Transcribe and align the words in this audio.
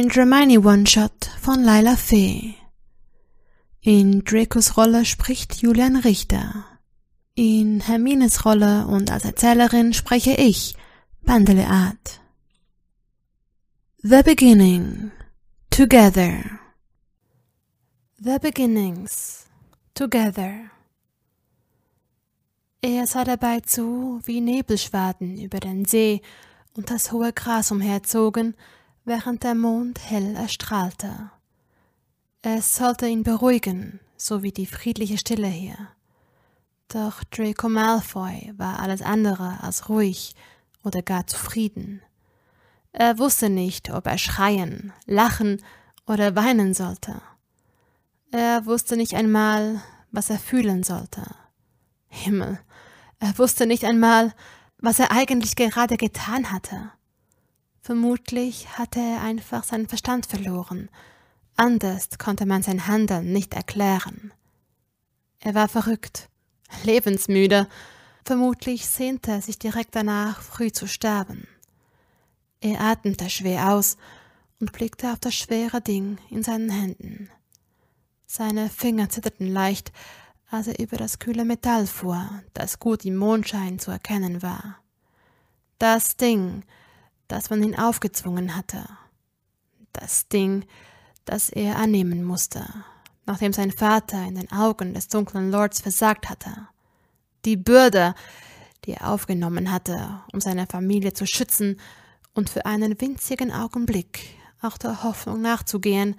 Strange 0.00 0.14
Hermione 0.14 0.64
One-Shot 0.64 1.30
von 1.42 1.62
Laila 1.62 1.94
Fee. 1.94 2.54
In 3.82 4.24
Dracos 4.24 4.78
Rolle 4.78 5.04
spricht 5.04 5.60
Julian 5.60 5.96
Richter. 5.96 6.64
In 7.34 7.80
Hermines 7.80 8.46
Rolle 8.46 8.86
und 8.86 9.10
als 9.10 9.26
Erzählerin 9.26 9.92
spreche 9.92 10.32
ich, 10.32 10.74
Bandele 11.22 11.66
Art. 11.66 12.22
The 13.98 14.22
Beginning. 14.22 15.10
Together. 15.68 16.44
The 18.16 18.38
Beginnings. 18.40 19.44
Together. 19.92 20.70
Er 22.80 23.06
sah 23.06 23.24
dabei 23.24 23.60
zu, 23.60 24.20
wie 24.24 24.40
Nebelschwaden 24.40 25.38
über 25.38 25.60
den 25.60 25.84
See 25.84 26.22
und 26.72 26.90
das 26.90 27.12
hohe 27.12 27.34
Gras 27.34 27.70
umherzogen, 27.70 28.54
während 29.10 29.42
der 29.42 29.56
Mond 29.56 29.98
hell 30.08 30.36
erstrahlte. 30.36 31.32
Es 32.42 32.76
sollte 32.76 33.08
ihn 33.08 33.24
beruhigen, 33.24 33.98
so 34.16 34.44
wie 34.44 34.52
die 34.52 34.66
friedliche 34.66 35.18
Stille 35.18 35.48
hier. 35.48 35.88
Doch 36.86 37.24
Draco 37.24 37.68
Malfoy 37.68 38.54
war 38.56 38.78
alles 38.78 39.02
andere 39.02 39.64
als 39.64 39.88
ruhig 39.88 40.36
oder 40.84 41.02
gar 41.02 41.26
zufrieden. 41.26 42.02
Er 42.92 43.18
wusste 43.18 43.50
nicht, 43.50 43.90
ob 43.90 44.06
er 44.06 44.16
schreien, 44.16 44.92
lachen 45.06 45.60
oder 46.06 46.36
weinen 46.36 46.72
sollte. 46.72 47.20
Er 48.30 48.64
wusste 48.64 48.96
nicht 48.96 49.14
einmal, 49.14 49.82
was 50.12 50.30
er 50.30 50.38
fühlen 50.38 50.84
sollte. 50.84 51.22
Himmel, 52.06 52.60
er 53.18 53.36
wusste 53.38 53.66
nicht 53.66 53.84
einmal, 53.84 54.32
was 54.78 55.00
er 55.00 55.10
eigentlich 55.10 55.56
gerade 55.56 55.96
getan 55.96 56.52
hatte. 56.52 56.92
Vermutlich 57.90 58.78
hatte 58.78 59.00
er 59.00 59.22
einfach 59.22 59.64
seinen 59.64 59.88
Verstand 59.88 60.24
verloren. 60.24 60.90
Anders 61.56 62.08
konnte 62.18 62.46
man 62.46 62.62
sein 62.62 62.86
Handeln 62.86 63.32
nicht 63.32 63.52
erklären. 63.52 64.32
Er 65.40 65.56
war 65.56 65.66
verrückt, 65.66 66.28
lebensmüde, 66.84 67.66
vermutlich 68.24 68.86
sehnte 68.86 69.32
er 69.32 69.42
sich 69.42 69.58
direkt 69.58 69.96
danach, 69.96 70.40
früh 70.40 70.70
zu 70.70 70.86
sterben. 70.86 71.48
Er 72.60 72.80
atmete 72.80 73.28
schwer 73.28 73.72
aus 73.72 73.96
und 74.60 74.70
blickte 74.70 75.10
auf 75.10 75.18
das 75.18 75.34
schwere 75.34 75.80
Ding 75.80 76.18
in 76.30 76.44
seinen 76.44 76.70
Händen. 76.70 77.28
Seine 78.24 78.70
Finger 78.70 79.08
zitterten 79.08 79.48
leicht, 79.48 79.90
als 80.48 80.68
er 80.68 80.78
über 80.78 80.96
das 80.96 81.18
kühle 81.18 81.44
Metall 81.44 81.88
fuhr, 81.88 82.40
das 82.54 82.78
gut 82.78 83.04
im 83.04 83.16
Mondschein 83.16 83.80
zu 83.80 83.90
erkennen 83.90 84.42
war. 84.42 84.78
Das 85.80 86.16
Ding, 86.16 86.62
das 87.30 87.48
man 87.48 87.62
ihn 87.62 87.78
aufgezwungen 87.78 88.56
hatte. 88.56 88.84
Das 89.92 90.28
Ding, 90.28 90.64
das 91.24 91.48
er 91.48 91.76
annehmen 91.76 92.24
musste, 92.24 92.66
nachdem 93.26 93.52
sein 93.52 93.70
Vater 93.70 94.22
in 94.26 94.34
den 94.34 94.50
Augen 94.52 94.94
des 94.94 95.08
dunklen 95.08 95.50
Lords 95.50 95.80
versagt 95.80 96.28
hatte. 96.28 96.68
Die 97.44 97.56
Bürde, 97.56 98.14
die 98.84 98.92
er 98.92 99.08
aufgenommen 99.10 99.70
hatte, 99.70 100.20
um 100.32 100.40
seine 100.40 100.66
Familie 100.66 101.12
zu 101.12 101.26
schützen 101.26 101.80
und 102.34 102.50
für 102.50 102.66
einen 102.66 103.00
winzigen 103.00 103.52
Augenblick 103.52 104.36
auch 104.60 104.76
der 104.76 105.02
Hoffnung 105.02 105.40
nachzugehen, 105.40 106.16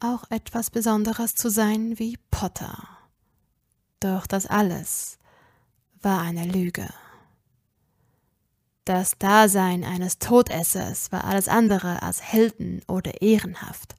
auch 0.00 0.24
etwas 0.30 0.70
Besonderes 0.70 1.34
zu 1.34 1.48
sein 1.48 1.98
wie 1.98 2.18
Potter. 2.30 2.88
Doch 4.00 4.26
das 4.26 4.46
alles 4.46 5.18
war 6.00 6.20
eine 6.20 6.44
Lüge. 6.44 6.88
Das 8.84 9.16
Dasein 9.16 9.84
eines 9.84 10.18
Todessers 10.18 11.12
war 11.12 11.22
alles 11.22 11.46
andere 11.46 12.02
als 12.02 12.20
helden 12.20 12.82
oder 12.88 13.22
ehrenhaft. 13.22 13.94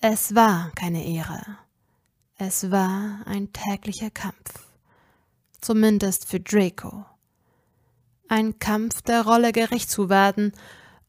Es 0.00 0.34
war 0.34 0.70
keine 0.74 1.06
Ehre. 1.06 1.42
Es 2.36 2.70
war 2.70 3.20
ein 3.24 3.54
täglicher 3.54 4.10
Kampf. 4.10 4.66
Zumindest 5.62 6.28
für 6.28 6.40
Draco. 6.40 7.06
Ein 8.28 8.58
Kampf 8.58 9.00
der 9.00 9.22
Rolle 9.22 9.52
gerecht 9.52 9.90
zu 9.90 10.10
werden 10.10 10.52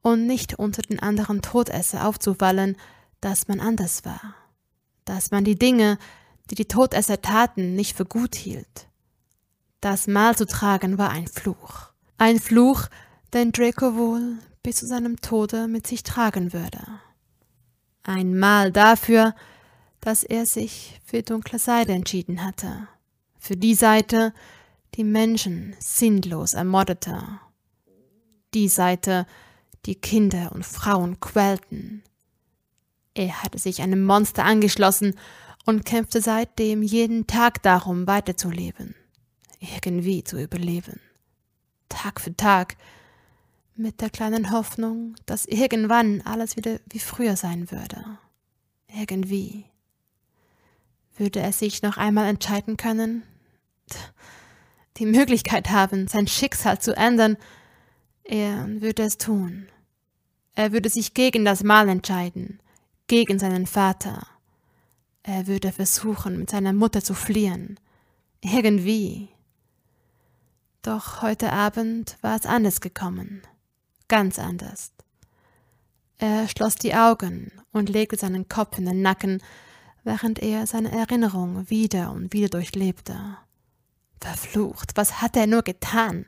und 0.01 0.25
nicht 0.25 0.57
unter 0.57 0.81
den 0.81 0.99
anderen 0.99 1.41
Todesser 1.41 2.07
aufzufallen, 2.07 2.77
dass 3.19 3.49
man 3.49 3.59
anders 3.59 4.05
war. 4.05 4.35
Dass 5.03 5.31
man 5.31 5.43
die 5.43 5.59
Dinge, 5.59 5.97
die 6.49 6.55
die 6.55 6.69
Todesser 6.69 7.21
taten, 7.21 7.75
nicht 7.75 7.97
für 7.97 8.05
gut 8.05 8.35
hielt. 8.35 8.87
Das 9.81 10.07
Mal 10.07 10.37
zu 10.37 10.45
tragen 10.45 10.97
war 10.97 11.09
ein 11.09 11.27
Fluch. 11.27 11.92
Ein 12.17 12.39
Fluch, 12.39 12.87
den 13.33 13.51
Draco 13.51 13.95
wohl 13.95 14.37
bis 14.61 14.77
zu 14.77 14.87
seinem 14.87 15.19
Tode 15.19 15.67
mit 15.67 15.87
sich 15.87 16.03
tragen 16.03 16.53
würde. 16.53 16.79
Ein 18.03 18.37
Mal 18.37 18.71
dafür, 18.71 19.35
dass 19.99 20.23
er 20.23 20.45
sich 20.45 20.99
für 21.05 21.23
dunkle 21.23 21.59
Seite 21.59 21.93
entschieden 21.93 22.43
hatte. 22.43 22.87
Für 23.39 23.57
die 23.57 23.75
Seite, 23.75 24.33
die 24.95 25.03
Menschen 25.03 25.75
sinnlos 25.79 26.53
ermordete. 26.53 27.21
Die 28.53 28.67
Seite, 28.67 29.25
die 29.85 29.95
Kinder 29.95 30.51
und 30.53 30.65
Frauen 30.65 31.19
quälten. 31.19 32.03
Er 33.15 33.43
hatte 33.43 33.57
sich 33.57 33.81
einem 33.81 34.05
Monster 34.05 34.45
angeschlossen 34.45 35.15
und 35.65 35.85
kämpfte 35.85 36.21
seitdem 36.21 36.83
jeden 36.83 37.27
Tag 37.27 37.63
darum, 37.63 38.07
weiterzuleben, 38.07 38.95
irgendwie 39.59 40.23
zu 40.23 40.41
überleben. 40.41 40.99
Tag 41.93 42.19
für 42.19 42.35
Tag, 42.35 42.75
mit 43.75 44.01
der 44.01 44.09
kleinen 44.09 44.51
Hoffnung, 44.51 45.15
dass 45.25 45.45
irgendwann 45.45 46.21
alles 46.21 46.57
wieder 46.57 46.79
wie 46.89 46.99
früher 46.99 47.35
sein 47.35 47.71
würde. 47.71 48.03
Irgendwie. 48.87 49.65
Würde 51.17 51.39
er 51.39 51.51
sich 51.51 51.81
noch 51.81 51.97
einmal 51.97 52.27
entscheiden 52.27 52.77
können? 52.77 53.23
Die 54.97 55.05
Möglichkeit 55.05 55.69
haben, 55.71 56.07
sein 56.07 56.27
Schicksal 56.27 56.79
zu 56.79 56.95
ändern, 56.95 57.37
er 58.23 58.67
würde 58.81 59.03
es 59.03 59.17
tun. 59.17 59.67
Er 60.55 60.71
würde 60.71 60.89
sich 60.89 61.13
gegen 61.13 61.45
das 61.45 61.63
Mal 61.63 61.89
entscheiden, 61.89 62.59
gegen 63.07 63.39
seinen 63.39 63.65
Vater. 63.65 64.27
Er 65.23 65.47
würde 65.47 65.71
versuchen, 65.71 66.37
mit 66.37 66.49
seiner 66.49 66.73
Mutter 66.73 67.01
zu 67.01 67.13
fliehen. 67.13 67.79
Irgendwie. 68.41 69.29
Doch 70.83 71.21
heute 71.21 71.53
Abend 71.53 72.17
war 72.21 72.35
es 72.35 72.45
anders 72.45 72.81
gekommen. 72.81 73.41
Ganz 74.09 74.37
anders. 74.37 74.91
Er 76.17 76.49
schloss 76.49 76.75
die 76.75 76.93
Augen 76.93 77.53
und 77.71 77.87
legte 77.87 78.17
seinen 78.17 78.49
Kopf 78.49 78.77
in 78.77 78.85
den 78.85 79.01
Nacken, 79.01 79.41
während 80.03 80.39
er 80.39 80.67
seine 80.67 80.91
Erinnerung 80.91 81.69
wieder 81.69 82.11
und 82.11 82.33
wieder 82.33 82.49
durchlebte. 82.49 83.37
Verflucht, 84.19 84.91
was 84.95 85.21
hat 85.21 85.37
er 85.37 85.47
nur 85.47 85.63
getan? 85.63 86.25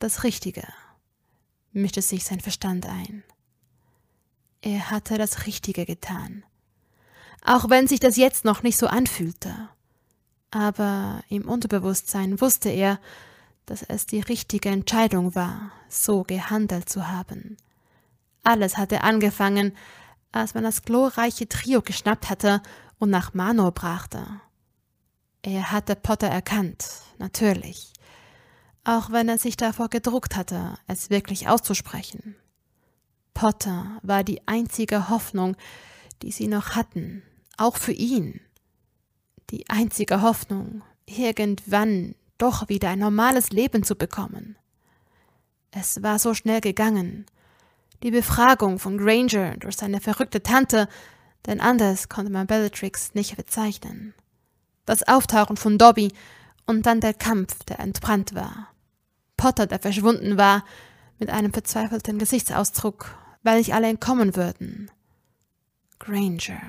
Das 0.00 0.24
Richtige, 0.24 0.66
mischte 1.70 2.02
sich 2.02 2.24
sein 2.24 2.40
Verstand 2.40 2.86
ein. 2.86 3.22
Er 4.62 4.90
hatte 4.90 5.16
das 5.16 5.46
Richtige 5.46 5.86
getan. 5.86 6.44
Auch 7.44 7.70
wenn 7.70 7.86
sich 7.86 8.00
das 8.00 8.16
jetzt 8.16 8.44
noch 8.44 8.64
nicht 8.64 8.78
so 8.78 8.88
anfühlte 8.88 9.68
aber 10.50 11.22
im 11.28 11.48
Unterbewusstsein 11.48 12.40
wusste 12.40 12.68
er, 12.70 12.98
dass 13.66 13.82
es 13.82 14.06
die 14.06 14.20
richtige 14.20 14.68
Entscheidung 14.68 15.34
war, 15.34 15.70
so 15.88 16.24
gehandelt 16.24 16.88
zu 16.88 17.08
haben. 17.08 17.56
Alles 18.42 18.76
hatte 18.76 19.02
angefangen, 19.02 19.76
als 20.32 20.54
man 20.54 20.64
das 20.64 20.82
glorreiche 20.82 21.48
Trio 21.48 21.82
geschnappt 21.82 22.30
hatte 22.30 22.62
und 22.98 23.10
nach 23.10 23.34
Manor 23.34 23.72
brachte. 23.72 24.26
Er 25.42 25.70
hatte 25.70 25.96
Potter 25.96 26.28
erkannt, 26.28 26.86
natürlich, 27.18 27.92
auch 28.84 29.10
wenn 29.10 29.28
er 29.28 29.38
sich 29.38 29.56
davor 29.56 29.88
gedruckt 29.88 30.36
hatte, 30.36 30.74
es 30.86 31.10
wirklich 31.10 31.48
auszusprechen. 31.48 32.36
Potter 33.34 33.98
war 34.02 34.24
die 34.24 34.46
einzige 34.46 35.08
Hoffnung, 35.08 35.56
die 36.22 36.32
sie 36.32 36.48
noch 36.48 36.70
hatten, 36.70 37.22
auch 37.56 37.76
für 37.76 37.92
ihn 37.92 38.40
die 39.50 39.68
einzige 39.68 40.22
Hoffnung, 40.22 40.82
irgendwann 41.06 42.14
doch 42.38 42.68
wieder 42.68 42.90
ein 42.90 42.98
normales 42.98 43.50
Leben 43.50 43.82
zu 43.82 43.96
bekommen. 43.96 44.56
Es 45.70 46.02
war 46.02 46.18
so 46.18 46.34
schnell 46.34 46.60
gegangen. 46.60 47.26
Die 48.02 48.10
Befragung 48.10 48.78
von 48.78 48.98
Granger 48.98 49.56
durch 49.58 49.76
seine 49.76 50.00
verrückte 50.00 50.42
Tante, 50.42 50.88
denn 51.46 51.60
anders 51.60 52.08
konnte 52.08 52.32
man 52.32 52.46
Bellatrix 52.46 53.14
nicht 53.14 53.36
bezeichnen. 53.36 54.14
Das 54.86 55.06
Auftauchen 55.06 55.56
von 55.56 55.78
Dobby 55.78 56.12
und 56.66 56.86
dann 56.86 57.00
der 57.00 57.14
Kampf, 57.14 57.62
der 57.64 57.80
entbrannt 57.80 58.34
war. 58.34 58.68
Potter, 59.36 59.66
der 59.66 59.78
verschwunden 59.78 60.36
war, 60.38 60.64
mit 61.18 61.30
einem 61.30 61.52
verzweifelten 61.52 62.18
Gesichtsausdruck, 62.18 63.14
weil 63.42 63.58
nicht 63.58 63.74
alle 63.74 63.88
entkommen 63.88 64.36
würden. 64.36 64.90
Granger. 65.98 66.60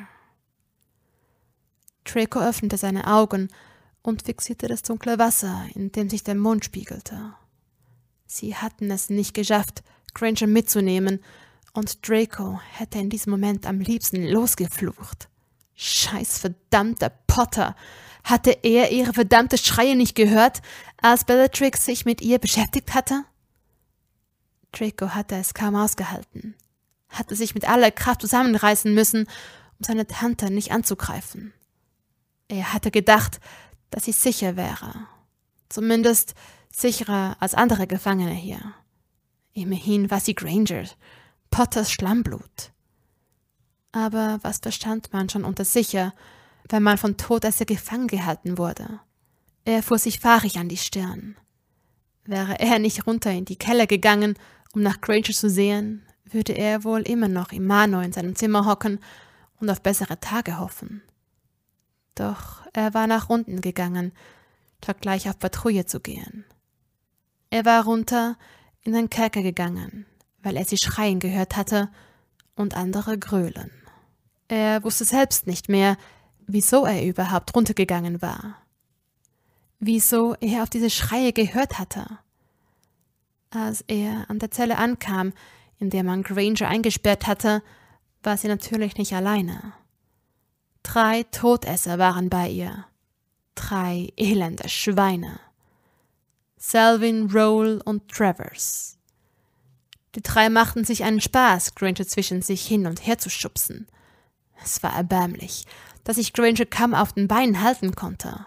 Draco 2.03 2.39
öffnete 2.39 2.77
seine 2.77 3.07
Augen 3.07 3.49
und 4.01 4.23
fixierte 4.23 4.67
das 4.67 4.81
dunkle 4.81 5.19
Wasser, 5.19 5.65
in 5.75 5.91
dem 5.91 6.09
sich 6.09 6.23
der 6.23 6.35
Mond 6.35 6.65
spiegelte. 6.65 7.33
Sie 8.25 8.55
hatten 8.55 8.89
es 8.89 9.09
nicht 9.09 9.33
geschafft, 9.33 9.83
Granger 10.13 10.47
mitzunehmen, 10.47 11.19
und 11.73 12.07
Draco 12.07 12.59
hätte 12.73 12.99
in 12.99 13.09
diesem 13.09 13.31
Moment 13.31 13.65
am 13.65 13.79
liebsten 13.79 14.27
losgeflucht. 14.27 15.29
Scheiß 15.75 16.39
verdammter 16.39 17.11
Potter! 17.27 17.75
Hatte 18.23 18.51
er 18.61 18.91
ihre 18.91 19.13
verdammte 19.13 19.57
Schreie 19.57 19.95
nicht 19.95 20.15
gehört, 20.15 20.61
als 21.01 21.23
Bellatrix 21.23 21.85
sich 21.85 22.05
mit 22.05 22.21
ihr 22.21 22.37
beschäftigt 22.37 22.93
hatte? 22.93 23.23
Draco 24.71 25.09
hatte 25.09 25.35
es 25.35 25.53
kaum 25.53 25.75
ausgehalten, 25.75 26.55
hatte 27.09 27.35
sich 27.35 27.55
mit 27.55 27.67
aller 27.67 27.89
Kraft 27.89 28.21
zusammenreißen 28.21 28.93
müssen, 28.93 29.27
um 29.79 29.83
seine 29.83 30.05
Tante 30.05 30.51
nicht 30.51 30.71
anzugreifen. 30.71 31.53
Er 32.51 32.73
hatte 32.73 32.91
gedacht, 32.91 33.39
dass 33.91 34.03
sie 34.03 34.11
sicher 34.11 34.57
wäre. 34.57 35.07
Zumindest 35.69 36.35
sicherer 36.69 37.37
als 37.39 37.53
andere 37.53 37.87
Gefangene 37.87 38.33
hier. 38.33 38.73
Immerhin 39.53 40.11
war 40.11 40.19
sie 40.19 40.35
Granger, 40.35 40.83
Potters 41.49 41.89
Schlammblut. 41.89 42.73
Aber 43.93 44.39
was 44.41 44.57
verstand 44.57 45.13
man 45.13 45.29
schon 45.29 45.45
unter 45.45 45.63
sicher, 45.63 46.13
wenn 46.67 46.83
man 46.83 46.97
von 46.97 47.15
Todesser 47.15 47.63
gefangen 47.63 48.07
gehalten 48.07 48.57
wurde? 48.57 48.99
Er 49.63 49.81
fuhr 49.81 49.97
sich 49.97 50.19
fahrig 50.19 50.57
an 50.57 50.67
die 50.67 50.75
Stirn. 50.75 51.37
Wäre 52.25 52.59
er 52.59 52.79
nicht 52.79 53.07
runter 53.07 53.31
in 53.31 53.45
die 53.45 53.57
Keller 53.57 53.87
gegangen, 53.87 54.37
um 54.73 54.81
nach 54.81 54.99
Granger 54.99 55.31
zu 55.31 55.49
sehen, 55.49 56.05
würde 56.25 56.51
er 56.51 56.83
wohl 56.83 57.03
immer 57.03 57.29
noch 57.29 57.53
im 57.53 57.65
Mano 57.65 58.01
in 58.01 58.11
seinem 58.11 58.35
Zimmer 58.35 58.65
hocken 58.65 58.99
und 59.61 59.69
auf 59.69 59.81
bessere 59.81 60.19
Tage 60.19 60.59
hoffen. 60.59 61.01
Doch 62.15 62.65
er 62.73 62.93
war 62.93 63.07
nach 63.07 63.29
unten 63.29 63.61
gegangen, 63.61 64.11
statt 64.83 65.01
gleich 65.01 65.29
auf 65.29 65.39
Patrouille 65.39 65.85
zu 65.85 65.99
gehen. 65.99 66.45
Er 67.49 67.65
war 67.65 67.83
runter 67.83 68.37
in 68.81 68.93
den 68.93 69.09
Kerker 69.09 69.41
gegangen, 69.41 70.05
weil 70.41 70.57
er 70.57 70.65
sie 70.65 70.77
schreien 70.77 71.19
gehört 71.19 71.55
hatte 71.55 71.89
und 72.55 72.75
andere 72.75 73.17
grölen. 73.17 73.71
Er 74.47 74.83
wusste 74.83 75.05
selbst 75.05 75.47
nicht 75.47 75.69
mehr, 75.69 75.97
wieso 76.47 76.85
er 76.85 77.05
überhaupt 77.05 77.55
runtergegangen 77.55 78.21
war. 78.21 78.57
Wieso 79.79 80.35
er 80.35 80.63
auf 80.63 80.69
diese 80.69 80.89
Schreie 80.89 81.33
gehört 81.33 81.79
hatte. 81.79 82.19
Als 83.49 83.81
er 83.87 84.29
an 84.29 84.39
der 84.39 84.51
Zelle 84.51 84.77
ankam, 84.77 85.33
in 85.79 85.89
der 85.89 86.03
man 86.03 86.23
Granger 86.23 86.67
eingesperrt 86.67 87.27
hatte, 87.27 87.63
war 88.23 88.37
sie 88.37 88.47
natürlich 88.47 88.97
nicht 88.97 89.13
alleine. 89.13 89.73
Drei 90.83 91.23
Todesser 91.23 91.99
waren 91.99 92.29
bei 92.29 92.49
ihr. 92.49 92.85
Drei 93.55 94.11
elende 94.17 94.67
Schweine. 94.67 95.39
Selvin, 96.57 97.31
Roll 97.31 97.81
und 97.85 98.09
Travers. 98.09 98.97
Die 100.15 100.21
drei 100.21 100.49
machten 100.49 100.83
sich 100.83 101.03
einen 101.03 101.21
Spaß, 101.21 101.75
Granger 101.75 102.05
zwischen 102.05 102.41
sich 102.41 102.65
hin 102.65 102.85
und 102.85 103.05
her 103.05 103.17
zu 103.17 103.29
schubsen. 103.29 103.87
Es 104.63 104.83
war 104.83 104.93
erbärmlich, 104.93 105.65
dass 106.03 106.17
sich 106.17 106.33
Granger 106.33 106.65
kaum 106.65 106.93
auf 106.93 107.13
den 107.13 107.27
Beinen 107.27 107.61
halten 107.61 107.95
konnte. 107.95 108.45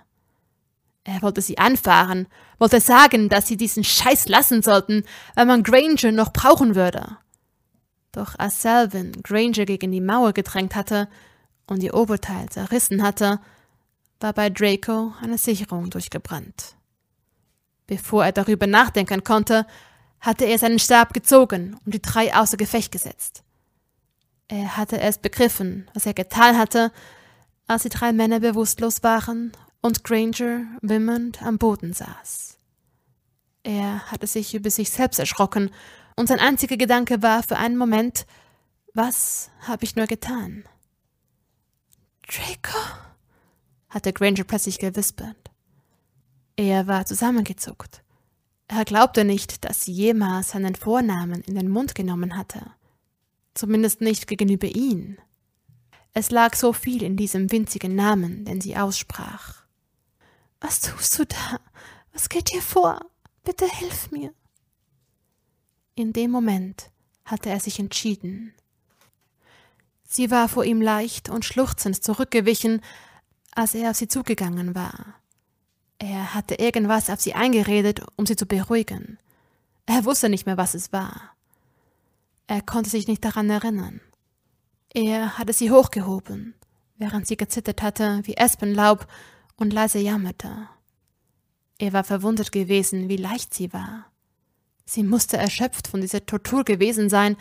Er 1.05 1.23
wollte 1.23 1.43
sie 1.43 1.59
anfahren, 1.59 2.27
wollte 2.59 2.81
sagen, 2.81 3.29
dass 3.29 3.47
sie 3.47 3.57
diesen 3.57 3.85
Scheiß 3.85 4.29
lassen 4.29 4.63
sollten, 4.63 5.05
weil 5.35 5.47
man 5.47 5.63
Granger 5.63 6.13
noch 6.13 6.33
brauchen 6.33 6.75
würde. 6.75 7.19
Doch 8.13 8.39
als 8.39 8.63
Selvin 8.63 9.13
Granger 9.23 9.65
gegen 9.65 9.93
die 9.93 10.01
Mauer 10.01 10.33
gedrängt 10.33 10.75
hatte 10.75 11.09
und 11.66 11.82
ihr 11.82 11.94
Oberteil 11.94 12.49
zerrissen 12.49 13.02
hatte, 13.02 13.40
war 14.20 14.32
bei 14.32 14.50
Draco 14.50 15.12
eine 15.22 15.38
Sicherung 15.38 15.90
durchgebrannt. 15.90 16.76
Bevor 17.87 18.25
er 18.25 18.32
darüber 18.32 18.66
nachdenken 18.66 19.25
konnte, 19.25 19.66
hatte 20.20 20.46
er 20.46 20.58
seinen 20.58 20.78
Stab 20.78 21.12
gezogen 21.12 21.76
und 21.84 21.94
die 21.94 22.00
drei 22.00 22.34
außer 22.34 22.56
Gefecht 22.56 22.93
gesetzt. 22.93 23.43
Er 24.49 24.76
hatte 24.76 24.96
erst 24.96 25.22
begriffen, 25.22 25.90
was 25.93 26.06
er 26.06 26.14
getan 26.14 26.56
hatte, 26.56 26.93
als 27.66 27.82
die 27.82 27.88
drei 27.88 28.12
Männer 28.12 28.40
bewusstlos 28.40 29.02
waren 29.02 29.52
und 29.81 30.05
Granger 30.05 30.62
wimmernd 30.81 31.43
am 31.43 31.58
Boden 31.58 31.93
saß. 31.93 32.58
Er 33.62 34.11
hatte 34.11 34.26
sich 34.26 34.55
über 34.55 34.70
sich 34.70 34.90
selbst 34.90 35.19
erschrocken, 35.19 35.70
und 36.16 36.28
sein 36.28 36.38
einziger 36.38 36.76
Gedanke 36.76 37.22
war 37.22 37.43
für 37.43 37.56
einen 37.56 37.76
Moment, 37.76 38.26
was 38.93 39.50
habe 39.66 39.84
ich 39.84 39.96
nur 39.96 40.06
getan? 40.06 40.64
Draco? 42.26 42.79
hatte 43.88 44.12
Granger 44.12 44.44
plötzlich 44.44 44.79
gewispert. 44.79 45.50
Er 46.56 46.87
war 46.87 47.06
zusammengezuckt. 47.06 48.03
Er 48.69 48.85
glaubte 48.85 49.25
nicht, 49.25 49.65
dass 49.65 49.85
sie 49.85 49.93
jemals 49.93 50.50
seinen 50.50 50.75
Vornamen 50.75 51.43
in 51.43 51.55
den 51.55 51.69
Mund 51.69 51.94
genommen 51.94 52.37
hatte. 52.37 52.73
Zumindest 53.55 54.00
nicht 54.00 54.26
gegenüber 54.26 54.67
ihn. 54.67 55.19
Es 56.12 56.31
lag 56.31 56.55
so 56.55 56.73
viel 56.73 57.03
in 57.03 57.17
diesem 57.17 57.50
winzigen 57.53 57.94
Namen, 57.94 58.44
den 58.44 58.61
sie 58.61 58.76
aussprach. 58.76 59.65
Was 60.61 60.81
tust 60.81 61.19
du 61.19 61.26
da? 61.26 61.61
Was 62.12 62.29
geht 62.29 62.53
dir 62.53 62.62
vor? 62.62 63.00
Bitte 63.43 63.69
hilf 63.69 64.11
mir. 64.11 64.32
In 65.94 66.12
dem 66.12 66.31
Moment 66.31 66.91
hatte 67.25 67.50
er 67.50 67.61
sich 67.61 67.79
entschieden. 67.79 68.55
Sie 70.14 70.31
war 70.31 70.49
vor 70.49 70.64
ihm 70.64 70.81
leicht 70.81 71.28
und 71.28 71.44
schluchzend 71.44 72.05
zurückgewichen, 72.05 72.82
als 73.52 73.75
er 73.75 73.90
auf 73.90 73.96
sie 73.96 74.06
zugegangen 74.06 74.76
war. 74.76 75.16
Er 75.99 76.34
hatte 76.34 76.55
irgendwas 76.55 77.11
auf 77.11 77.20
sie 77.20 77.34
eingeredet, 77.34 78.00
um 78.14 78.25
sie 78.25 78.37
zu 78.37 78.46
beruhigen. 78.46 79.19
Er 79.87 80.05
wusste 80.05 80.28
nicht 80.28 80.46
mehr, 80.46 80.56
was 80.56 80.75
es 80.75 80.93
war. 80.93 81.34
Er 82.46 82.62
konnte 82.62 82.90
sich 82.90 83.08
nicht 83.08 83.25
daran 83.25 83.50
erinnern. 83.50 84.00
Er 84.93 85.37
hatte 85.37 85.52
sie 85.52 85.72
hochgehoben, 85.72 86.55
während 86.96 87.26
sie 87.26 87.37
gezittert 87.37 87.82
hatte 87.82 88.20
wie 88.22 88.37
Espenlaub 88.37 89.08
und 89.56 89.72
leise 89.72 89.99
jammerte. 89.99 90.69
Er 91.78 91.93
war 91.93 92.05
verwundert 92.05 92.52
gewesen, 92.52 93.08
wie 93.08 93.16
leicht 93.16 93.52
sie 93.52 93.72
war. 93.72 94.06
Sie 94.84 95.02
musste 95.02 95.38
erschöpft 95.38 95.88
von 95.88 96.00
dieser 96.00 96.25
Tortur 96.25 96.62
gewesen 96.62 97.08
sein, 97.08 97.37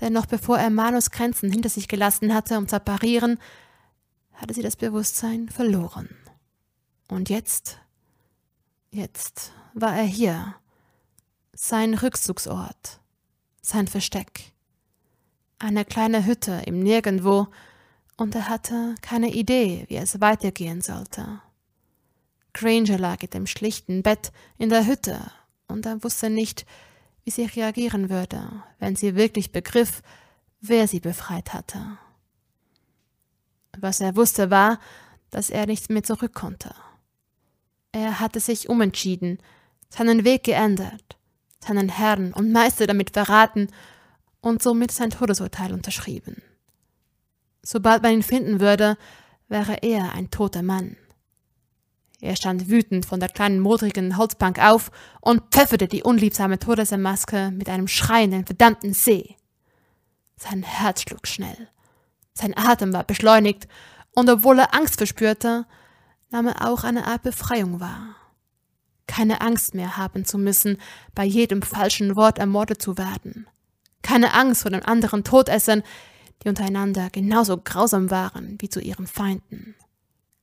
denn 0.00 0.12
noch 0.12 0.26
bevor 0.26 0.58
er 0.58 0.70
Manus 0.70 1.10
Grenzen 1.10 1.50
hinter 1.50 1.68
sich 1.68 1.88
gelassen 1.88 2.34
hatte, 2.34 2.56
um 2.58 2.68
zu 2.68 2.80
parieren, 2.80 3.38
hatte 4.32 4.54
sie 4.54 4.62
das 4.62 4.76
Bewusstsein 4.76 5.48
verloren. 5.48 6.08
Und 7.08 7.28
jetzt, 7.28 7.78
jetzt 8.90 9.52
war 9.74 9.96
er 9.96 10.04
hier, 10.04 10.54
sein 11.52 11.94
Rückzugsort, 11.94 13.00
sein 13.60 13.86
Versteck, 13.86 14.52
eine 15.58 15.84
kleine 15.84 16.24
Hütte 16.24 16.62
im 16.66 16.82
Nirgendwo, 16.82 17.48
und 18.16 18.34
er 18.34 18.48
hatte 18.48 18.94
keine 19.00 19.32
Idee, 19.32 19.86
wie 19.88 19.96
es 19.96 20.20
weitergehen 20.20 20.82
sollte. 20.82 21.40
Granger 22.52 22.98
lag 22.98 23.22
in 23.22 23.30
dem 23.30 23.46
schlichten 23.46 24.02
Bett 24.02 24.32
in 24.58 24.68
der 24.68 24.86
Hütte, 24.86 25.30
und 25.68 25.86
er 25.86 26.02
wusste 26.02 26.30
nicht, 26.30 26.66
wie 27.30 27.46
sie 27.46 27.60
reagieren 27.60 28.10
würde, 28.10 28.50
wenn 28.80 28.96
sie 28.96 29.14
wirklich 29.14 29.52
begriff, 29.52 30.02
wer 30.60 30.88
sie 30.88 30.98
befreit 30.98 31.52
hatte. 31.54 31.78
Was 33.78 34.00
er 34.00 34.16
wusste 34.16 34.50
war, 34.50 34.80
dass 35.30 35.48
er 35.48 35.66
nicht 35.66 35.90
mehr 35.90 36.02
zurück 36.02 36.34
konnte. 36.34 36.74
Er 37.92 38.18
hatte 38.18 38.40
sich 38.40 38.68
umentschieden, 38.68 39.38
seinen 39.90 40.24
Weg 40.24 40.42
geändert, 40.42 41.18
seinen 41.64 41.88
Herrn 41.88 42.32
und 42.32 42.50
Meister 42.50 42.88
damit 42.88 43.10
verraten 43.10 43.68
und 44.40 44.60
somit 44.60 44.90
sein 44.90 45.10
Todesurteil 45.10 45.72
unterschrieben. 45.72 46.42
Sobald 47.62 48.02
man 48.02 48.14
ihn 48.14 48.22
finden 48.24 48.58
würde, 48.58 48.96
wäre 49.46 49.76
er 49.82 50.14
ein 50.14 50.30
toter 50.30 50.62
Mann. 50.62 50.96
Er 52.20 52.36
stand 52.36 52.68
wütend 52.68 53.06
von 53.06 53.18
der 53.18 53.30
kleinen 53.30 53.60
modrigen 53.60 54.16
Holzbank 54.16 54.58
auf 54.58 54.90
und 55.20 55.42
pfefferte 55.50 55.88
die 55.88 56.02
unliebsame 56.02 56.58
Todesmaske 56.58 57.50
mit 57.50 57.68
einem 57.68 57.88
Schrei 57.88 58.24
in 58.24 58.30
den 58.32 58.46
verdammten 58.46 58.92
See. 58.92 59.36
Sein 60.36 60.62
Herz 60.62 61.02
schlug 61.02 61.26
schnell. 61.26 61.68
Sein 62.34 62.56
Atem 62.56 62.92
war 62.92 63.04
beschleunigt, 63.04 63.68
und 64.12 64.28
obwohl 64.28 64.58
er 64.58 64.74
Angst 64.74 64.96
verspürte, 64.96 65.66
nahm 66.30 66.48
er 66.48 66.68
auch 66.68 66.84
eine 66.84 67.06
Art 67.06 67.22
Befreiung 67.22 67.80
wahr. 67.80 68.16
Keine 69.06 69.40
Angst 69.40 69.74
mehr 69.74 69.96
haben 69.96 70.24
zu 70.24 70.38
müssen, 70.38 70.78
bei 71.14 71.24
jedem 71.24 71.62
falschen 71.62 72.16
Wort 72.16 72.38
ermordet 72.38 72.82
zu 72.82 72.96
werden. 72.98 73.46
Keine 74.02 74.34
Angst 74.34 74.62
vor 74.62 74.70
den 74.70 74.84
anderen 74.84 75.24
Todessern, 75.24 75.82
die 76.42 76.48
untereinander 76.48 77.10
genauso 77.10 77.58
grausam 77.58 78.10
waren 78.10 78.56
wie 78.60 78.68
zu 78.68 78.80
ihren 78.80 79.06
Feinden. 79.06 79.74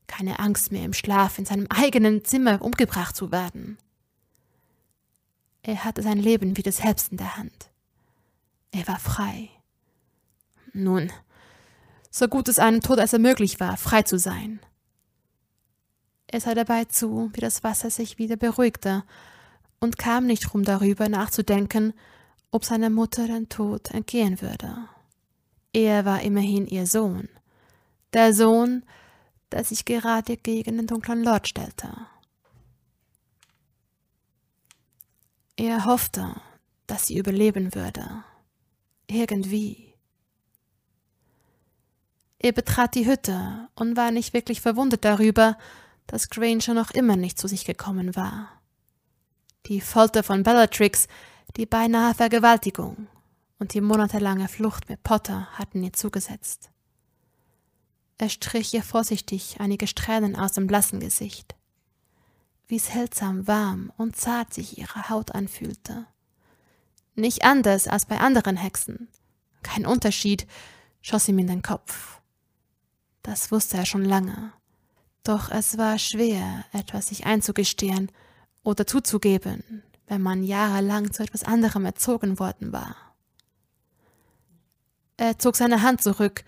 Keine 0.07 0.39
Angst 0.39 0.71
mehr 0.71 0.85
im 0.85 0.93
Schlaf 0.93 1.37
in 1.37 1.45
seinem 1.45 1.67
eigenen 1.69 2.23
Zimmer 2.23 2.61
umgebracht 2.61 3.15
zu 3.15 3.31
werden. 3.31 3.77
Er 5.61 5.83
hatte 5.83 6.01
sein 6.01 6.17
Leben 6.17 6.55
wieder 6.55 6.71
selbst 6.71 7.11
in 7.11 7.17
der 7.17 7.35
Hand. 7.35 7.71
Er 8.71 8.87
war 8.87 8.99
frei. 8.99 9.49
Nun, 10.73 11.11
so 12.09 12.27
gut 12.27 12.47
es 12.47 12.59
einem 12.59 12.81
Todesser 12.81 13.19
möglich 13.19 13.59
war, 13.59 13.77
frei 13.77 14.03
zu 14.03 14.17
sein. 14.17 14.59
Er 16.27 16.41
sah 16.41 16.55
dabei 16.55 16.85
zu, 16.85 17.29
wie 17.33 17.41
das 17.41 17.63
Wasser 17.63 17.89
sich 17.89 18.17
wieder 18.17 18.35
beruhigte, 18.35 19.03
und 19.79 19.97
kam 19.97 20.25
nicht 20.25 20.53
rum 20.53 20.63
darüber 20.63 21.09
nachzudenken, 21.09 21.93
ob 22.51 22.65
seine 22.65 22.89
Mutter 22.89 23.27
den 23.27 23.49
Tod 23.49 23.91
entgehen 23.91 24.41
würde. 24.41 24.75
Er 25.73 26.05
war 26.05 26.21
immerhin 26.21 26.65
ihr 26.65 26.87
Sohn, 26.87 27.29
der 28.13 28.33
Sohn, 28.33 28.83
der 29.51 29.63
sich 29.63 29.85
gerade 29.85 30.37
gegen 30.37 30.77
den 30.77 30.87
dunklen 30.87 31.23
Lord 31.23 31.47
stellte. 31.47 31.95
Er 35.55 35.85
hoffte, 35.85 36.35
dass 36.85 37.07
sie 37.07 37.17
überleben 37.17 37.73
würde. 37.73 38.23
Irgendwie. 39.07 39.95
Er 42.39 42.51
betrat 42.51 42.93
die 42.93 43.07
Hütte 43.07 43.67
und 43.75 43.97
war 43.97 44.11
nicht 44.11 44.33
wirklich 44.33 44.61
verwundert 44.61 45.03
darüber, 45.03 45.57
dass 46.05 46.29
Granger 46.29 46.73
noch 46.73 46.91
immer 46.91 47.15
nicht 47.15 47.39
zu 47.39 47.47
sich 47.47 47.65
gekommen 47.65 48.15
war. 48.15 48.61
Die 49.65 49.81
Folter 49.81 50.23
von 50.23 50.43
Bellatrix, 50.43 51.07
die 51.57 51.65
beinahe 51.65 52.13
Vergewaltigung 52.13 53.07
und 53.59 53.73
die 53.73 53.81
monatelange 53.81 54.47
Flucht 54.47 54.87
mit 54.89 55.03
Potter 55.03 55.47
hatten 55.53 55.83
ihr 55.83 55.93
zugesetzt. 55.93 56.69
Er 58.17 58.29
strich 58.29 58.73
ihr 58.73 58.83
vorsichtig 58.83 59.57
einige 59.59 59.85
Strähnen 59.87 60.35
aus 60.35 60.53
dem 60.53 60.67
blassen 60.67 60.99
Gesicht. 60.99 61.55
Wie 62.67 62.79
seltsam 62.79 63.47
warm 63.47 63.93
und 63.97 64.15
zart 64.15 64.53
sich 64.53 64.77
ihre 64.77 65.09
Haut 65.09 65.31
anfühlte. 65.31 66.07
Nicht 67.15 67.43
anders 67.43 67.87
als 67.87 68.05
bei 68.05 68.19
anderen 68.19 68.57
Hexen. 68.57 69.07
Kein 69.63 69.85
Unterschied, 69.85 70.47
schoss 71.01 71.27
ihm 71.27 71.39
in 71.39 71.47
den 71.47 71.61
Kopf. 71.61 72.19
Das 73.21 73.51
wusste 73.51 73.77
er 73.77 73.85
schon 73.85 74.05
lange. 74.05 74.51
Doch 75.23 75.51
es 75.51 75.77
war 75.77 75.99
schwer, 75.99 76.65
etwas 76.71 77.07
sich 77.07 77.25
einzugestehen 77.25 78.11
oder 78.63 78.87
zuzugeben, 78.87 79.83
wenn 80.07 80.21
man 80.21 80.43
jahrelang 80.43 81.11
zu 81.11 81.23
etwas 81.23 81.43
anderem 81.43 81.85
erzogen 81.85 82.39
worden 82.39 82.71
war. 82.71 82.95
Er 85.17 85.37
zog 85.39 85.55
seine 85.55 85.81
Hand 85.81 86.01
zurück 86.01 86.43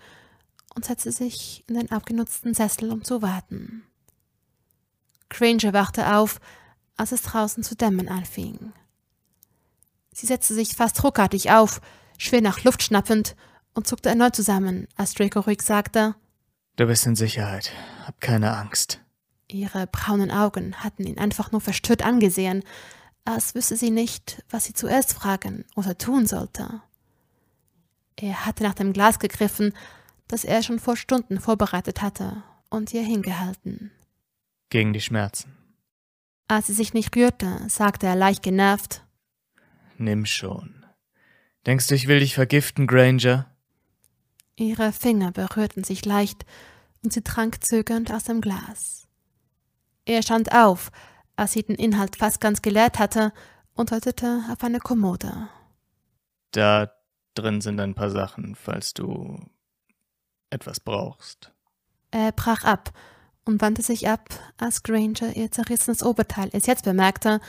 und 0.74 0.84
setzte 0.84 1.12
sich 1.12 1.64
in 1.68 1.74
den 1.74 1.90
abgenutzten 1.90 2.54
Sessel, 2.54 2.92
um 2.92 3.04
zu 3.04 3.22
warten. 3.22 3.82
Granger 5.28 5.72
wachte 5.72 6.14
auf, 6.14 6.40
als 6.96 7.12
es 7.12 7.22
draußen 7.22 7.62
zu 7.62 7.76
dämmen 7.76 8.08
anfing. 8.08 8.72
Sie 10.12 10.26
setzte 10.26 10.54
sich 10.54 10.74
fast 10.74 11.02
ruckartig 11.02 11.50
auf, 11.50 11.80
schwer 12.18 12.42
nach 12.42 12.64
Luft 12.64 12.82
schnappend, 12.82 13.36
und 13.72 13.86
zuckte 13.86 14.08
erneut 14.08 14.34
zusammen, 14.34 14.88
als 14.96 15.14
Draco 15.14 15.40
ruhig 15.40 15.62
sagte 15.62 16.16
Du 16.76 16.86
bist 16.86 17.06
in 17.06 17.14
Sicherheit. 17.14 17.72
Hab 18.06 18.20
keine 18.20 18.56
Angst. 18.56 19.00
Ihre 19.48 19.86
braunen 19.86 20.30
Augen 20.30 20.74
hatten 20.76 21.06
ihn 21.06 21.18
einfach 21.18 21.52
nur 21.52 21.60
verstört 21.60 22.04
angesehen, 22.04 22.62
als 23.24 23.54
wüsste 23.54 23.76
sie 23.76 23.90
nicht, 23.90 24.42
was 24.50 24.64
sie 24.64 24.72
zuerst 24.72 25.12
fragen 25.12 25.64
oder 25.76 25.98
tun 25.98 26.26
sollte. 26.26 26.82
Er 28.16 28.44
hatte 28.46 28.62
nach 28.64 28.74
dem 28.74 28.92
Glas 28.92 29.18
gegriffen, 29.18 29.72
das 30.30 30.44
er 30.44 30.62
schon 30.62 30.78
vor 30.78 30.96
Stunden 30.96 31.40
vorbereitet 31.40 32.02
hatte, 32.02 32.42
und 32.70 32.94
ihr 32.94 33.02
hingehalten. 33.02 33.90
Gegen 34.70 34.92
die 34.92 35.00
Schmerzen. 35.00 35.56
Als 36.46 36.68
sie 36.68 36.72
sich 36.72 36.94
nicht 36.94 37.14
rührte, 37.16 37.64
sagte 37.68 38.06
er 38.06 38.14
leicht 38.14 38.42
genervt 38.42 39.04
Nimm 39.98 40.24
schon. 40.24 40.86
Denkst 41.66 41.88
du, 41.88 41.94
ich 41.94 42.06
will 42.06 42.20
dich 42.20 42.34
vergiften, 42.34 42.86
Granger? 42.86 43.46
Ihre 44.56 44.92
Finger 44.92 45.32
berührten 45.32 45.84
sich 45.84 46.04
leicht, 46.04 46.46
und 47.02 47.12
sie 47.12 47.22
trank 47.22 47.64
zögernd 47.64 48.12
aus 48.12 48.24
dem 48.24 48.40
Glas. 48.40 49.08
Er 50.04 50.22
stand 50.22 50.52
auf, 50.52 50.90
als 51.34 51.52
sie 51.52 51.62
den 51.64 51.76
Inhalt 51.76 52.16
fast 52.16 52.40
ganz 52.40 52.62
geleert 52.62 52.98
hatte, 52.98 53.32
und 53.74 53.90
deutete 53.90 54.44
auf 54.50 54.62
eine 54.62 54.78
Kommode. 54.78 55.48
Da 56.52 56.92
drin 57.34 57.60
sind 57.60 57.80
ein 57.80 57.94
paar 57.94 58.10
Sachen, 58.10 58.54
falls 58.54 58.94
du 58.94 59.38
etwas 60.50 60.80
brauchst. 60.80 61.52
Er 62.10 62.32
brach 62.32 62.64
ab 62.64 62.92
und 63.44 63.60
wandte 63.60 63.82
sich 63.82 64.08
ab, 64.08 64.28
als 64.58 64.82
Granger 64.82 65.36
ihr 65.36 65.50
zerrissenes 65.50 66.02
Oberteil 66.02 66.50
erst 66.52 66.66
jetzt 66.66 66.84
bemerkte 66.84 67.40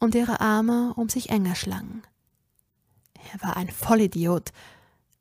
und 0.00 0.14
ihre 0.14 0.40
Arme 0.40 0.94
um 0.94 1.08
sich 1.08 1.30
enger 1.30 1.54
schlang. 1.54 2.02
Er 3.32 3.42
war 3.42 3.56
ein 3.56 3.68
Vollidiot. 3.68 4.52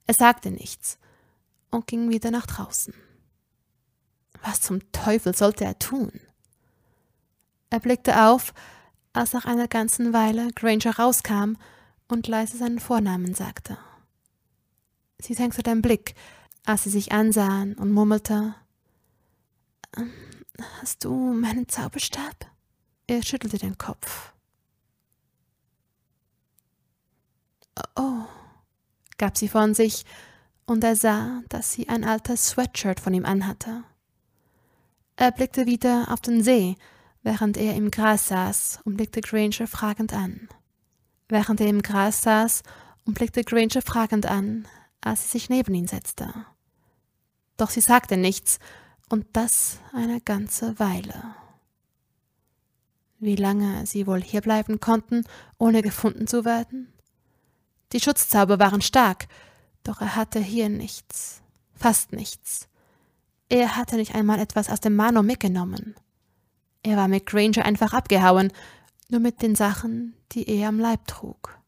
Er 0.08 0.14
sagte 0.14 0.52
nichts 0.52 0.98
und 1.70 1.88
ging 1.88 2.10
wieder 2.10 2.32
nach 2.32 2.46
draußen. 2.46 2.94
Was 4.42 4.62
zum 4.62 4.92
Teufel 4.92 5.36
sollte 5.36 5.66
er 5.66 5.78
tun? 5.80 6.12
Er 7.70 7.80
blickte 7.80 8.24
auf, 8.24 8.54
als 9.14 9.34
nach 9.34 9.46
einer 9.46 9.68
ganzen 9.68 10.14
Weile 10.14 10.52
Granger 10.54 10.98
rauskam 10.98 11.56
und 12.08 12.28
leise 12.28 12.58
seinen 12.58 12.80
Vornamen 12.80 13.34
sagte. 13.34 13.78
Sie 15.20 15.34
senkte 15.34 15.62
den 15.62 15.82
Blick, 15.82 16.16
als 16.66 16.84
sie 16.84 16.90
sich 16.90 17.12
ansahen 17.12 17.74
und 17.74 17.92
murmelte 17.92 18.56
ähm, 19.98 20.12
Hast 20.82 21.06
du 21.06 21.34
meinen 21.34 21.68
Zauberstab? 21.68 22.52
Er 23.08 23.24
schüttelte 23.24 23.58
den 23.58 23.78
Kopf. 23.78 24.34
Oh, 27.96 28.24
gab 29.18 29.38
sie 29.38 29.48
von 29.48 29.74
sich, 29.74 30.06
und 30.66 30.84
er 30.84 30.96
sah, 30.96 31.42
dass 31.50 31.72
sie 31.72 31.90
ein 31.90 32.04
altes 32.04 32.50
Sweatshirt 32.50 33.00
von 33.00 33.14
ihm 33.14 33.26
anhatte. 33.26 33.84
Er 35.16 35.32
blickte 35.32 35.66
wieder 35.66 36.12
auf 36.12 36.22
den 36.22 36.44
See, 36.44 36.76
während 37.24 37.58
er 37.58 37.76
im 37.76 37.90
Gras 37.90 38.28
saß 38.28 38.82
und 38.86 38.98
blickte 38.98 39.22
Granger 39.22 39.68
fragend 39.68 40.14
an. 40.14 40.48
Während 41.28 41.60
er 41.62 41.68
im 41.68 41.82
Gras 41.82 42.22
saß 42.22 42.64
und 43.06 43.16
blickte 43.16 43.44
Granger 43.44 43.82
fragend 43.82 44.26
an, 44.26 44.68
als 45.02 45.24
sie 45.24 45.30
sich 45.30 45.50
neben 45.50 45.74
ihn 45.74 45.88
setzte. 45.88 46.34
Doch 47.58 47.70
sie 47.70 47.82
sagte 47.82 48.18
nichts, 48.18 48.60
und 49.10 49.26
das 49.34 49.80
eine 49.92 50.22
ganze 50.22 50.80
Weile. 50.80 51.36
Wie 53.18 53.36
lange 53.36 53.86
sie 53.86 54.08
wohl 54.08 54.22
hierbleiben 54.22 54.80
konnten, 54.80 55.24
ohne 55.58 55.82
gefunden 55.82 56.28
zu 56.28 56.46
werden? 56.46 56.94
Die 57.92 58.00
Schutzzauber 58.00 58.60
waren 58.60 58.82
stark, 58.82 59.28
doch 59.84 60.00
er 60.00 60.16
hatte 60.16 60.40
hier 60.40 60.70
nichts, 60.70 61.42
fast 61.74 62.14
nichts. 62.14 62.70
Er 63.50 63.76
hatte 63.76 63.96
nicht 63.96 64.14
einmal 64.14 64.40
etwas 64.40 64.70
aus 64.70 64.80
dem 64.80 64.96
Mano 64.96 65.24
mitgenommen. 65.24 65.96
Er 66.84 66.96
war 66.98 67.08
mit 67.08 67.26
Granger 67.26 67.66
einfach 67.66 67.94
abgehauen, 67.94 68.54
nur 69.10 69.20
mit 69.20 69.42
den 69.42 69.56
Sachen, 69.56 70.14
die 70.32 70.48
er 70.48 70.70
am 70.70 70.80
Leib 70.80 71.08
trug. 71.08 71.59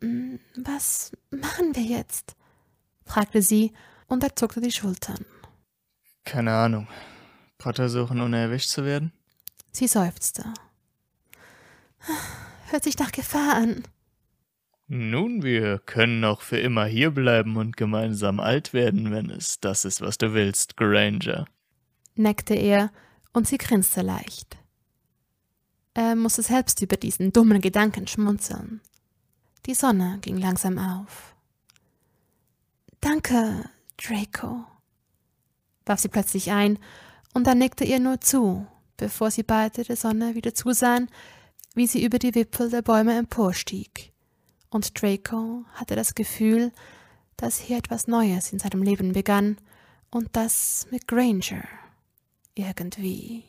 Hm, 0.00 0.38
was 0.56 1.12
machen 1.30 1.74
wir 1.74 1.82
jetzt? 1.82 2.36
fragte 3.04 3.42
sie, 3.42 3.72
und 4.08 4.22
er 4.22 4.36
zuckte 4.36 4.60
die 4.60 4.72
Schultern. 4.72 5.24
Keine 6.24 6.52
Ahnung. 6.54 6.88
Potter 7.58 7.88
suchen, 7.88 8.20
ohne 8.20 8.38
erwischt 8.38 8.68
zu 8.70 8.84
werden? 8.84 9.12
Sie 9.72 9.86
seufzte. 9.86 10.44
Hört 12.70 12.84
sich 12.84 12.98
nach 12.98 13.12
Gefahr 13.12 13.54
an. 13.56 13.82
Nun, 14.88 15.42
wir 15.42 15.78
können 15.80 16.24
auch 16.24 16.42
für 16.42 16.58
immer 16.58 16.84
hierbleiben 16.84 17.56
und 17.56 17.76
gemeinsam 17.76 18.38
alt 18.38 18.72
werden, 18.72 19.10
wenn 19.10 19.30
es 19.30 19.58
das 19.60 19.84
ist, 19.84 20.00
was 20.00 20.18
du 20.18 20.32
willst, 20.34 20.76
Granger. 20.76 21.46
neckte 22.14 22.54
er, 22.54 22.92
und 23.32 23.46
sie 23.48 23.58
grinste 23.58 24.02
leicht. 24.02 24.56
Er 25.94 26.14
musste 26.14 26.42
selbst 26.42 26.80
über 26.82 26.96
diesen 26.96 27.32
dummen 27.32 27.60
Gedanken 27.60 28.06
schmunzeln. 28.06 28.80
Die 29.66 29.74
Sonne 29.74 30.18
ging 30.22 30.38
langsam 30.38 30.78
auf. 30.78 31.34
Danke, 33.00 33.68
Draco, 33.96 34.64
warf 35.84 36.00
sie 36.00 36.08
plötzlich 36.08 36.50
ein, 36.50 36.78
und 37.34 37.46
er 37.46 37.54
nickte 37.54 37.84
ihr 37.84 38.00
nur 38.00 38.20
zu, 38.20 38.66
bevor 38.96 39.30
sie 39.30 39.42
beide 39.42 39.84
der 39.84 39.96
Sonne 39.96 40.34
wieder 40.34 40.54
zusahen, 40.54 41.10
wie 41.74 41.86
sie 41.86 42.04
über 42.04 42.18
die 42.18 42.34
Wipfel 42.34 42.70
der 42.70 42.82
Bäume 42.82 43.16
emporstieg 43.16 44.12
und 44.76 45.00
Draco 45.00 45.64
hatte 45.74 45.96
das 45.96 46.14
Gefühl, 46.14 46.72
dass 47.36 47.58
hier 47.58 47.78
etwas 47.78 48.06
Neues 48.06 48.52
in 48.52 48.58
seinem 48.58 48.82
Leben 48.82 49.12
begann 49.12 49.56
und 50.10 50.28
das 50.36 50.86
mit 50.90 51.08
Granger 51.08 51.64
irgendwie. 52.54 53.44